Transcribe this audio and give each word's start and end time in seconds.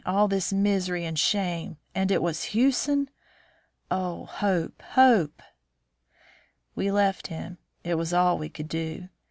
All 0.03 0.27
this 0.27 0.51
misery 0.51 1.05
and 1.05 1.19
shame! 1.19 1.77
And 1.93 2.09
it 2.09 2.23
was 2.23 2.55
Hewson! 2.57 3.11
Oh, 3.91 4.25
Hope! 4.25 4.81
Hope!" 4.93 5.43
We 6.73 6.89
left 6.89 7.27
him. 7.27 7.59
It 7.83 7.93
was 7.99 8.11
all 8.11 8.39
we 8.39 8.49
could 8.49 8.67
do. 8.67 9.09